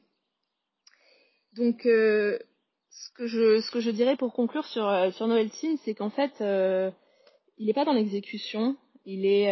Donc, 1.56 1.86
euh, 1.86 2.38
ce 2.90 3.70
que 3.70 3.80
je 3.80 3.90
dirais 3.90 4.16
pour 4.16 4.34
conclure 4.34 4.66
sur 4.66 4.86
sur 5.14 5.26
Noël 5.26 5.48
Team, 5.48 5.78
c'est 5.82 5.94
qu'en 5.94 6.10
fait, 6.10 6.34
il 7.56 7.66
n'est 7.66 7.72
pas 7.72 7.86
dans 7.86 7.94
l'exécution. 7.94 8.76
Il 9.06 9.24
est 9.24 9.46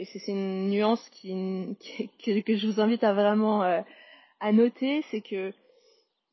et 0.00 0.04
c'est 0.04 0.30
une 0.30 0.68
nuance 0.68 1.04
que, 1.10 2.56
je 2.56 2.66
vous 2.68 2.80
invite 2.80 3.02
à 3.02 3.12
vraiment 3.12 3.62
à 3.62 4.52
noter, 4.52 5.02
c'est 5.10 5.20
que 5.20 5.52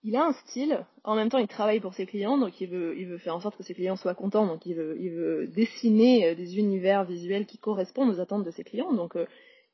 il 0.03 0.15
a 0.15 0.25
un 0.25 0.33
style. 0.33 0.85
En 1.03 1.15
même 1.15 1.29
temps, 1.29 1.37
il 1.37 1.47
travaille 1.47 1.79
pour 1.79 1.93
ses 1.93 2.05
clients, 2.05 2.37
donc 2.37 2.59
il 2.61 2.69
veut, 2.69 3.17
faire 3.17 3.35
en 3.35 3.41
sorte 3.41 3.57
que 3.57 3.63
ses 3.63 3.73
clients 3.73 3.95
soient 3.95 4.15
contents. 4.15 4.47
Donc 4.47 4.65
il 4.65 4.75
veut, 4.75 5.47
dessiner 5.47 6.35
des 6.35 6.57
univers 6.57 7.03
visuels 7.03 7.45
qui 7.45 7.57
correspondent 7.57 8.09
aux 8.09 8.19
attentes 8.19 8.45
de 8.45 8.51
ses 8.51 8.63
clients. 8.63 8.93
Donc 8.93 9.15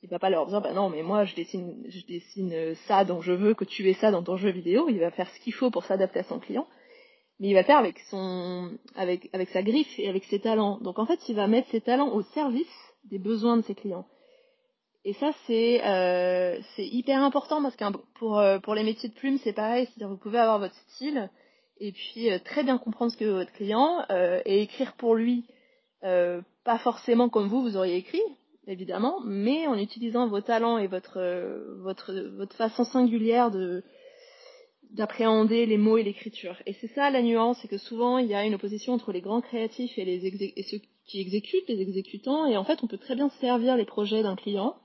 il 0.06 0.10
va 0.10 0.20
pas 0.20 0.30
leur 0.30 0.46
dire 0.46 0.62
bah 0.62 0.72
non 0.72 0.90
mais 0.90 1.02
moi 1.02 1.26
je 1.26 1.34
dessine 1.34 1.84
je 1.88 2.06
dessine 2.06 2.76
ça 2.88 3.06
donc 3.06 3.24
je 3.24 3.32
veux 3.32 3.56
que 3.56 3.66
tu 3.66 3.90
aies 3.90 3.94
ça 3.94 4.12
dans 4.12 4.22
ton 4.22 4.38
jeu 4.38 4.52
vidéo 4.52 4.88
il 4.88 5.00
va 5.00 5.10
faire 5.10 5.28
ce 5.32 5.40
qu'il 5.40 5.54
faut 5.54 5.72
pour 5.72 5.84
s'adapter 5.84 6.20
à 6.20 6.24
son 6.24 6.40
client 6.40 6.68
mais 7.40 7.48
il 7.48 7.56
va 7.56 7.64
faire 7.64 7.80
avec 7.80 7.98
son 8.12 8.78
avec 8.96 9.50
sa 9.50 9.64
griffe 9.64 9.98
et 9.98 10.08
avec 10.08 10.24
ses 10.26 10.40
talents 10.40 10.78
donc 10.80 11.00
en 11.00 11.08
fait 11.08 11.20
il 11.28 11.36
va 11.36 11.48
mettre 11.48 11.70
ses 11.70 11.82
talents 11.82 12.14
au 12.14 12.22
service 12.22 12.94
des 13.06 13.18
besoins 13.18 13.58
de 13.58 13.64
ses 13.64 13.74
clients 13.74 14.06
et 15.06 15.14
ça 15.14 15.32
c'est 15.48 15.82
euh, 15.86 16.60
c'est 16.76 16.86
hyper 16.86 17.22
important 17.22 17.62
parce 17.62 17.76
que 17.76 17.86
pour 18.20 18.40
euh, 18.40 18.60
pour 18.60 18.76
les 18.76 18.84
métiers 18.84 19.10
de 19.10 19.14
plume 19.14 19.38
c'est 19.44 19.54
pareil 19.54 19.86
c'est-à-dire 19.86 20.10
vous 20.10 20.18
pouvez 20.18 20.40
avoir 20.40 20.60
votre 20.60 20.76
style 20.90 21.30
et 21.80 21.92
puis 21.94 22.32
euh, 22.32 22.40
très 22.44 22.64
bien 22.64 22.78
comprendre 22.78 23.12
ce 23.12 23.18
que 23.18 23.26
veut 23.26 23.34
votre 23.34 23.54
client 23.54 24.06
et 24.46 24.62
écrire 24.62 24.94
pour 24.94 25.16
lui 25.16 25.46
pas 26.02 26.78
forcément 26.80 27.30
comme 27.30 27.48
vous 27.48 27.62
vous 27.62 27.78
auriez 27.78 27.96
écrit 27.96 28.22
évidemment, 28.68 29.20
mais 29.24 29.68
en 29.68 29.78
utilisant 29.78 30.28
vos 30.28 30.42
talents 30.42 30.78
et 30.78 30.88
votre, 30.88 31.20
votre, 31.82 32.14
votre 32.38 32.56
façon 32.56 32.84
singulière 32.84 33.52
de 33.52 33.84
d'appréhender 34.92 35.66
les 35.66 35.78
mots 35.78 35.98
et 35.98 36.04
l'écriture. 36.04 36.56
Et 36.66 36.74
c'est 36.74 36.88
ça 36.94 37.10
la 37.10 37.22
nuance, 37.22 37.58
c'est 37.62 37.68
que 37.68 37.78
souvent 37.78 38.18
il 38.18 38.28
y 38.28 38.36
a 38.36 38.46
une 38.46 38.54
opposition 38.54 38.94
entre 38.94 39.12
les 39.12 39.20
grands 39.20 39.42
créatifs 39.42 39.98
et, 39.98 40.06
les 40.06 40.26
et 40.26 40.64
ceux 40.64 40.80
qui 41.06 41.20
exécutent, 41.20 41.68
les 41.68 41.82
exécutants, 41.82 42.46
et 42.46 42.56
en 42.56 42.64
fait 42.64 42.82
on 42.82 42.88
peut 42.88 42.98
très 42.98 43.16
bien 43.16 43.30
servir 43.42 43.76
les 43.76 43.86
projets 43.86 44.24
d'un 44.24 44.36
client 44.36 44.76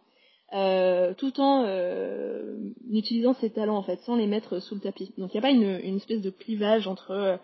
euh, 0.52 1.14
tout 1.14 1.40
en 1.40 1.64
euh, 1.66 2.56
utilisant 2.90 3.34
ses 3.34 3.50
talents 3.50 3.76
en 3.76 3.82
fait, 3.82 4.00
sans 4.00 4.16
les 4.16 4.26
mettre 4.26 4.60
sous 4.60 4.74
le 4.74 4.80
tapis. 4.80 5.12
Donc 5.18 5.32
il 5.32 5.36
n'y 5.36 5.38
a 5.38 5.42
pas 5.42 5.50
une, 5.50 5.80
une, 5.82 5.96
espèce 5.96 6.20
de 6.20 6.30
clivage 6.30 6.86
entre 6.86 7.38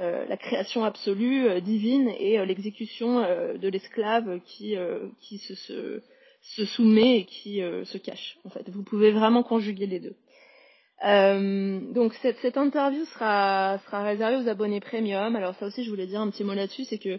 euh, 0.00 0.26
la 0.26 0.36
création 0.36 0.84
absolue, 0.84 1.46
euh, 1.46 1.60
divine, 1.60 2.10
et 2.18 2.38
euh, 2.38 2.44
l'exécution 2.44 3.20
de 3.20 3.68
l'esclave 3.68 4.40
qui, 4.46 4.76
qui 5.20 5.38
se, 5.38 5.54
se, 5.54 6.02
se, 6.42 6.64
soumet 6.64 7.18
et 7.18 7.24
qui 7.24 7.60
se 7.60 7.98
cache. 7.98 8.38
En 8.44 8.50
fait, 8.50 8.68
vous 8.70 8.82
pouvez 8.82 9.10
vraiment 9.10 9.42
conjuguer 9.42 9.86
les 9.86 10.00
deux. 10.00 10.16
Euh, 11.04 11.80
donc 11.92 12.12
cette, 12.20 12.36
cette, 12.38 12.58
interview 12.58 13.04
sera, 13.06 13.78
sera 13.86 14.02
réservée 14.02 14.36
aux 14.36 14.48
abonnés 14.48 14.80
premium. 14.80 15.34
Alors 15.34 15.54
ça 15.56 15.66
aussi, 15.66 15.82
je 15.84 15.90
voulais 15.90 16.06
dire 16.06 16.20
un 16.20 16.30
petit 16.30 16.44
mot 16.44 16.52
là-dessus, 16.52 16.84
c'est 16.84 16.98
que 16.98 17.18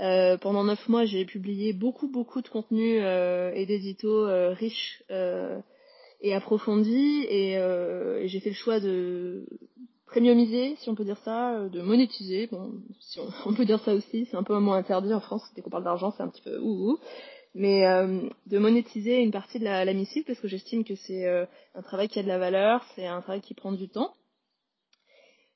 euh, 0.00 0.36
pendant 0.38 0.64
neuf 0.64 0.88
mois, 0.88 1.04
j'ai 1.04 1.24
publié 1.24 1.72
beaucoup, 1.72 2.08
beaucoup 2.08 2.42
de 2.42 2.48
contenu 2.48 3.00
euh, 3.00 3.52
et 3.54 3.66
d'éditos 3.66 4.26
riches 4.54 5.02
et 6.22 6.34
approfondis, 6.34 7.24
et, 7.28 7.52
et 7.52 8.28
j'ai 8.28 8.40
fait 8.40 8.50
le 8.50 8.54
choix 8.54 8.80
de 8.80 9.46
premiumiser, 10.10 10.76
si 10.76 10.90
on 10.90 10.94
peut 10.94 11.04
dire 11.04 11.18
ça, 11.24 11.54
euh, 11.54 11.68
de 11.68 11.80
monétiser, 11.80 12.48
bon, 12.48 12.72
si 13.00 13.20
on, 13.46 13.54
peut 13.54 13.64
dire 13.64 13.80
ça 13.80 13.94
aussi, 13.94 14.26
c'est 14.30 14.36
un 14.36 14.42
peu 14.42 14.54
un 14.54 14.60
mot 14.60 14.72
interdit 14.72 15.14
en 15.14 15.20
France, 15.20 15.42
dès 15.54 15.62
qu'on 15.62 15.70
parle 15.70 15.84
d'argent, 15.84 16.12
c'est 16.16 16.22
un 16.22 16.28
petit 16.28 16.42
peu 16.42 16.58
ouh, 16.58 16.92
ouh 16.92 16.98
mais 17.52 17.84
euh, 17.84 18.28
de 18.46 18.58
monétiser 18.58 19.20
une 19.20 19.32
partie 19.32 19.58
de 19.58 19.64
la, 19.64 19.84
la 19.84 19.92
missive 19.92 20.22
parce 20.24 20.38
que 20.38 20.46
j'estime 20.46 20.84
que 20.84 20.94
c'est 20.94 21.26
euh, 21.26 21.46
un 21.74 21.82
travail 21.82 22.06
qui 22.06 22.20
a 22.20 22.22
de 22.22 22.28
la 22.28 22.38
valeur, 22.38 22.84
c'est 22.94 23.06
un 23.06 23.20
travail 23.22 23.40
qui 23.40 23.54
prend 23.54 23.72
du 23.72 23.88
temps. 23.88 24.14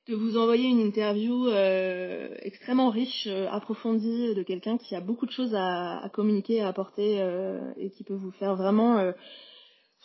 De 0.07 0.13
vous 0.13 0.37
envoyer 0.37 0.69
une 0.69 0.81
interview 0.81 1.47
euh, 1.47 2.29
extrêmement 2.41 2.91
riche, 2.91 3.25
euh, 3.27 3.47
approfondie 3.49 4.35
de 4.35 4.43
quelqu'un 4.43 4.77
qui 4.77 4.95
a 4.95 5.01
beaucoup 5.01 5.25
de 5.25 5.31
choses 5.31 5.55
à, 5.55 5.97
à 6.03 6.09
communiquer, 6.09 6.61
à 6.61 6.67
apporter 6.67 7.17
et 7.77 7.89
qui 7.89 8.03
peut 8.03 8.13
vous 8.13 8.31
faire 8.31 8.55
vraiment 8.55 9.13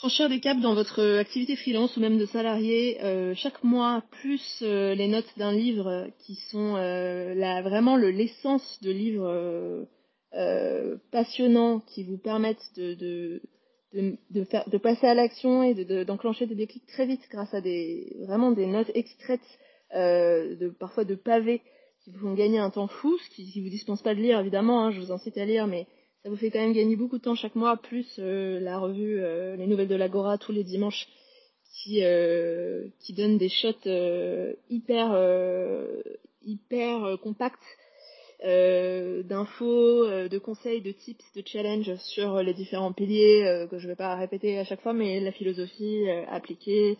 franchir 0.00 0.30
des 0.30 0.40
caps 0.40 0.62
dans 0.62 0.74
votre 0.74 1.18
activité 1.18 1.56
freelance 1.56 1.94
ou 1.98 2.00
même 2.00 2.16
de 2.16 2.24
salarié 2.24 2.96
euh, 3.04 3.34
chaque 3.34 3.62
mois, 3.62 4.02
plus 4.22 4.42
euh, 4.62 4.94
les 4.94 5.08
notes 5.08 5.30
d'un 5.36 5.52
livre 5.52 6.08
qui 6.20 6.36
sont 6.50 6.76
euh, 6.76 7.34
la, 7.34 7.60
vraiment 7.60 7.98
l'essence 7.98 8.80
de 8.80 8.90
livres 8.90 9.86
euh, 10.34 10.96
passionnants 11.12 11.80
qui 11.80 12.04
vous 12.04 12.16
permettent 12.16 12.64
de, 12.76 12.94
de, 12.94 13.42
de, 13.92 14.16
de, 14.30 14.44
faire, 14.44 14.66
de 14.70 14.78
passer 14.78 15.06
à 15.06 15.12
l'action 15.12 15.62
et 15.64 15.74
d'enclencher 16.06 16.46
de, 16.46 16.54
des 16.54 16.60
déclics 16.66 16.86
très 16.86 17.04
vite 17.04 17.28
grâce 17.30 17.52
à 17.52 17.60
des 17.60 18.16
vraiment 18.26 18.52
des 18.52 18.66
notes 18.66 18.90
extraites, 18.94 19.40
de, 19.94 20.68
parfois 20.78 21.04
de 21.04 21.14
pavés 21.14 21.62
qui 22.04 22.10
vous 22.10 22.18
font 22.18 22.34
gagner 22.34 22.58
un 22.58 22.70
temps 22.70 22.88
fou, 22.88 23.18
ce 23.18 23.30
qui 23.30 23.52
ne 23.56 23.64
vous 23.64 23.70
dispense 23.70 24.02
pas 24.02 24.14
de 24.14 24.20
lire 24.20 24.40
évidemment, 24.40 24.84
hein, 24.84 24.90
je 24.90 25.00
vous 25.00 25.12
incite 25.12 25.36
à 25.36 25.44
lire, 25.44 25.66
mais 25.66 25.86
ça 26.22 26.30
vous 26.30 26.36
fait 26.36 26.50
quand 26.50 26.60
même 26.60 26.72
gagner 26.72 26.96
beaucoup 26.96 27.18
de 27.18 27.22
temps 27.22 27.34
chaque 27.34 27.54
mois, 27.54 27.76
plus 27.76 28.16
euh, 28.18 28.60
la 28.60 28.78
revue 28.78 29.20
euh, 29.20 29.56
Les 29.56 29.66
Nouvelles 29.66 29.88
de 29.88 29.94
l'Agora 29.94 30.38
tous 30.38 30.52
les 30.52 30.64
dimanches 30.64 31.08
qui, 31.82 32.04
euh, 32.04 32.88
donne 33.10 33.38
des 33.38 33.48
shots 33.48 33.86
euh, 33.86 34.52
hyper, 34.68 35.12
euh, 35.12 36.02
hyper 36.42 37.18
compacts 37.22 37.58
d'infos, 38.42 40.06
de 40.06 40.38
conseils, 40.38 40.80
de 40.80 40.92
tips, 40.92 41.24
de 41.34 41.42
challenges 41.44 41.94
sur 41.96 42.42
les 42.42 42.54
différents 42.54 42.94
piliers 42.94 43.66
que 43.70 43.78
je 43.78 43.84
ne 43.84 43.92
vais 43.92 43.96
pas 43.96 44.14
répéter 44.14 44.58
à 44.58 44.64
chaque 44.64 44.80
fois, 44.80 44.94
mais 44.94 45.20
la 45.20 45.30
philosophie 45.30 46.08
appliquée, 46.26 46.96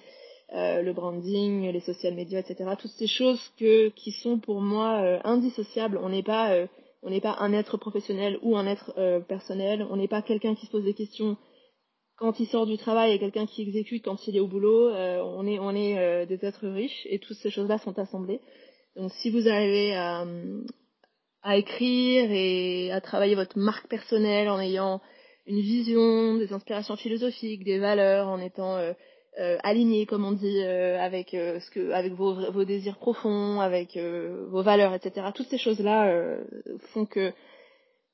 le 0.53 0.93
branding, 0.93 1.71
les 1.71 1.81
social 1.81 2.15
media, 2.15 2.41
etc. 2.41 2.71
Toutes 2.79 2.91
ces 2.93 3.07
choses 3.07 3.41
que, 3.59 3.89
qui 3.91 4.13
sont 4.13 4.39
pour 4.39 4.61
moi 4.61 5.21
indissociables. 5.25 5.99
On 6.03 6.09
n'est 6.09 6.23
pas 6.23 6.67
on 7.03 7.11
n'est 7.11 7.21
pas 7.21 7.37
un 7.41 7.53
être 7.53 7.77
professionnel 7.79 8.39
ou 8.43 8.57
un 8.57 8.67
être 8.67 8.93
euh, 8.99 9.21
personnel. 9.21 9.87
On 9.91 9.97
n'est 9.97 10.09
pas 10.09 10.23
quelqu'un 10.23 10.55
qui 10.55 10.67
se 10.67 10.71
pose 10.71 10.85
des 10.85 10.95
questions 10.95 11.37
quand 12.17 12.39
il 12.39 12.47
sort 12.47 12.67
du 12.67 12.77
travail 12.77 13.13
et 13.13 13.19
quelqu'un 13.19 13.47
qui 13.47 13.63
exécute 13.63 14.05
quand 14.05 14.27
il 14.29 14.37
est 14.37 14.41
au 14.41 14.47
boulot. 14.47 14.91
Euh, 14.91 15.23
on 15.23 15.47
est, 15.47 15.59
on 15.59 15.75
est 15.75 15.99
euh, 15.99 16.27
des 16.27 16.45
êtres 16.45 16.69
riches 16.69 17.07
et 17.09 17.19
toutes 17.19 17.39
ces 17.39 17.51
choses-là 17.51 17.79
sont 17.79 17.99
assemblées. 17.99 18.41
Donc 18.97 19.11
si 19.13 19.31
vous 19.31 19.49
arrivez 19.49 19.95
à, 19.95 20.27
à 21.43 21.57
écrire 21.57 22.31
et 22.31 22.93
à 22.93 23.01
travailler 23.01 23.35
votre 23.35 23.59
marque 23.59 23.89
personnelle 23.89 24.51
en 24.51 24.61
ayant 24.61 25.01
une 25.47 25.61
vision, 25.61 26.37
des 26.37 26.53
inspirations 26.53 26.97
philosophiques, 26.97 27.65
des 27.65 27.79
valeurs, 27.79 28.29
en 28.29 28.41
étant 28.41 28.77
euh, 28.77 28.93
aligné, 29.63 30.07
comme 30.07 30.25
on 30.25 30.33
dit, 30.33 30.63
euh, 30.63 30.99
avec 31.01 31.35
euh, 31.35 31.61
ce 31.61 31.71
que, 31.71 31.93
avec 31.93 32.13
vos, 32.15 32.51
vos 32.51 32.65
désirs 32.65 32.99
profonds, 32.99 33.61
avec 33.61 33.97
euh, 33.97 34.47
vos 34.51 34.63
valeurs, 34.63 34.93
etc. 34.95 35.29
Toutes 35.35 35.49
ces 35.49 35.59
choses-là 35.59 36.09
euh, 36.09 36.43
font 36.93 37.07
que 37.07 37.33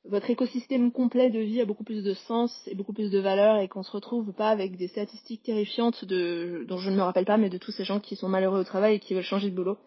votre 0.05 0.31
écosystème 0.31 0.93
complet 0.93 1.31
de 1.31 1.41
vie 1.41 1.61
a 1.61 1.65
beaucoup 1.65 1.83
plus 1.83 2.05
de 2.05 2.15
sens 2.15 2.53
et 2.69 2.75
beaucoup 2.75 2.93
plus 2.93 3.11
de 3.11 3.19
valeur 3.19 3.59
et 3.59 3.67
qu'on 3.67 3.83
se 3.83 3.91
retrouve 3.91 4.33
pas 4.33 4.51
avec 4.51 4.77
des 4.77 4.89
statistiques 4.89 5.43
terrifiantes 5.43 6.05
de, 6.05 6.65
dont 6.69 6.79
je 6.79 6.91
ne 6.91 6.97
me 6.97 7.03
rappelle 7.03 7.25
pas, 7.25 7.39
mais 7.39 7.51
de 7.51 7.59
tous 7.59 7.73
ces 7.73 7.85
gens 7.85 7.99
qui 7.99 8.15
sont 8.15 8.29
malheureux 8.29 8.61
au 8.61 8.65
travail 8.65 8.97
et 8.97 8.99
qui 9.01 9.15
veulent 9.15 9.25
changer 9.25 9.51
de 9.51 9.57
boulot. 9.57 9.79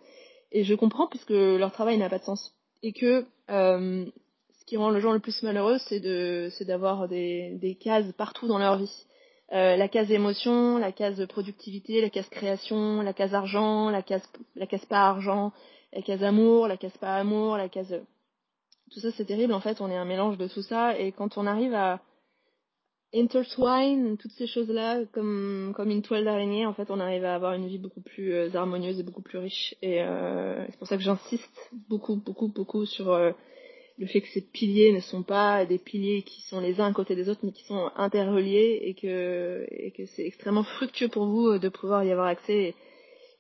Et 0.52 0.64
je 0.64 0.74
comprends 0.74 1.08
puisque 1.08 1.30
leur 1.30 1.72
travail 1.72 1.98
n'a 1.98 2.10
pas 2.10 2.18
de 2.18 2.24
sens 2.24 2.54
et 2.84 2.92
que 2.92 3.26
ce 3.48 4.66
qui 4.66 4.76
rend 4.76 4.90
le 4.90 5.00
gens 5.00 5.14
le 5.14 5.20
plus 5.20 5.42
malheureux, 5.44 5.78
c'est 5.88 6.00
de, 6.02 6.50
c'est 6.58 6.66
d'avoir 6.66 7.08
des, 7.08 7.52
des 7.62 7.76
cases 7.76 8.12
partout 8.18 8.48
dans 8.48 8.58
leur 8.58 8.78
vie 8.78 9.06
euh, 9.52 9.76
la 9.76 9.88
case 9.88 10.12
émotion, 10.12 10.78
la 10.78 10.92
case 10.92 11.26
productivité, 11.28 12.02
la 12.02 12.10
case 12.10 12.30
création, 12.30 13.02
la 13.02 13.14
case 13.14 13.34
argent, 13.34 13.90
la 13.90 14.04
case, 14.04 14.28
la 14.56 14.68
case 14.68 14.86
pas 14.86 15.08
argent, 15.10 15.52
la 15.92 16.02
case 16.02 16.24
amour, 16.24 16.68
la 16.68 16.78
case 16.78 16.98
pas 16.98 17.16
amour, 17.18 17.58
la 17.58 17.70
case... 17.70 18.00
Tout 18.92 19.00
ça 19.00 19.12
c'est 19.12 19.26
terrible, 19.26 19.54
en 19.54 19.60
fait 19.60 19.82
on 19.82 19.90
est 19.90 19.96
un 19.98 20.06
mélange 20.06 20.38
de 20.38 20.48
tout 20.48 20.62
ça. 20.62 20.98
Et 21.00 21.12
quand 21.12 21.38
on 21.38 21.48
arrive 21.48 21.74
à 21.74 22.00
intertwine 23.14 24.18
toutes 24.18 24.34
ces 24.34 24.46
choses-là 24.46 25.06
comme, 25.14 25.74
comme 25.76 25.90
une 25.90 26.04
toile 26.04 26.26
d'araignée, 26.26 26.68
en 26.68 26.74
fait 26.74 26.92
on 26.92 27.00
arrive 27.00 27.26
à 27.26 27.34
avoir 27.34 27.54
une 27.54 27.68
vie 27.68 27.80
beaucoup 27.80 28.02
plus 28.02 28.34
euh, 28.34 28.56
harmonieuse 28.56 29.00
et 29.00 29.04
beaucoup 29.04 29.24
plus 29.24 29.40
riche. 29.40 29.76
Et 29.82 30.02
euh, 30.04 30.64
c'est 30.68 30.78
pour 30.78 30.88
ça 30.88 30.96
que 30.96 31.04
j'insiste 31.04 31.72
beaucoup, 31.90 32.18
beaucoup, 32.18 32.50
beaucoup 32.50 32.86
sur... 32.86 33.12
Euh, 33.12 33.32
le 34.00 34.08
fait 34.08 34.22
que 34.22 34.30
ces 34.30 34.42
piliers 34.42 34.94
ne 34.94 35.02
sont 35.02 35.24
pas 35.24 35.66
des 35.66 35.78
piliers 35.78 36.24
qui 36.24 36.42
sont 36.42 36.62
les 36.62 36.80
uns 36.80 36.90
à 36.90 36.94
côté 36.94 37.16
des 37.16 37.28
autres, 37.28 37.42
mais 37.44 37.52
qui 37.52 37.66
sont 37.66 37.92
interreliés 37.98 38.80
et 38.84 38.94
que, 38.94 39.68
et 39.70 39.92
que 39.92 40.06
c'est 40.06 40.26
extrêmement 40.26 40.64
fructueux 40.64 41.10
pour 41.10 41.26
vous 41.26 41.48
euh, 41.48 41.60
de 41.60 41.70
pouvoir 41.70 42.04
y 42.04 42.12
avoir 42.12 42.28
accès 42.28 42.74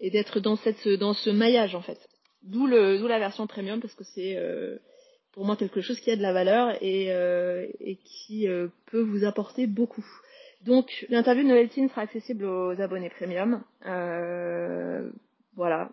et, 0.01 0.10
d'être 0.10 0.39
dans, 0.42 0.58
cette, 0.58 0.88
dans 0.88 1.13
ce 1.13 1.30
maillage 1.30 1.75
en 1.75 1.82
fait. 1.82 2.00
D'où 2.44 2.68
la 2.68 3.20
version 3.20 3.48
premium 3.48 3.80
parce 3.80 3.96
que 3.96 4.04
c'est 4.04 4.36
euh, 4.36 4.78
pour 5.32 5.46
moi 5.46 5.56
quelque 5.56 5.82
chose 5.82 6.00
qui 6.00 6.12
a 6.12 6.16
de 6.16 6.22
la 6.22 6.34
valeur 6.34 6.75
et, 6.82 7.13
euh, 7.13 7.66
et 7.80 7.96
qui 7.98 8.48
euh, 8.48 8.68
peut 8.88 9.01
vous 9.01 9.24
apporter 9.24 9.68
beaucoup. 9.68 10.06
Donc 10.66 11.06
l'interview 11.10 11.44
de 11.44 11.50
Noël 11.50 11.70
sera 11.72 12.01
accessible 12.01 12.44
aux 12.44 12.82
abonnés 12.82 13.10
premium. 13.10 13.63
Euh, 13.86 15.10
voilà, 15.56 15.89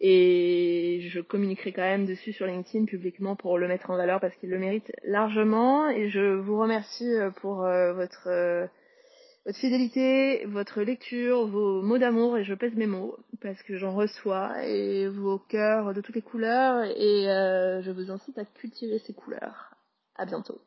et 0.00 1.00
je 1.10 1.20
communiquerai 1.20 1.72
quand 1.72 1.82
même 1.82 2.06
dessus 2.06 2.32
sur 2.32 2.46
LinkedIn 2.46 2.84
publiquement 2.84 3.34
pour 3.34 3.58
le 3.58 3.66
mettre 3.66 3.90
en 3.90 3.96
valeur 3.96 4.20
parce 4.20 4.34
qu'il 4.36 4.50
le 4.50 4.58
mérite 4.58 4.92
largement. 5.04 5.88
Et 5.88 6.08
je 6.08 6.36
vous 6.36 6.58
remercie 6.58 7.12
euh, 7.14 7.30
pour 7.30 7.64
euh, 7.64 7.92
votre 7.94 8.28
euh, 8.28 8.66
votre 9.44 9.58
fidélité, 9.58 10.44
votre 10.46 10.82
lecture, 10.82 11.46
vos 11.46 11.82
mots 11.82 11.98
d'amour 11.98 12.36
et 12.36 12.44
je 12.44 12.54
pèse 12.54 12.74
mes 12.74 12.86
mots 12.86 13.16
parce 13.40 13.62
que 13.62 13.76
j'en 13.76 13.94
reçois 13.94 14.62
et 14.64 15.08
vos 15.08 15.38
cœurs 15.38 15.94
de 15.94 16.02
toutes 16.02 16.16
les 16.16 16.22
couleurs 16.22 16.84
et 16.84 17.24
je 17.82 17.90
vous 17.90 18.10
incite 18.10 18.36
à 18.36 18.44
cultiver 18.44 18.98
ces 18.98 19.14
couleurs. 19.14 19.74
À 20.16 20.26
bientôt. 20.26 20.60